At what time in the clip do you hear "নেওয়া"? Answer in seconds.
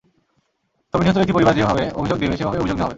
2.77-2.85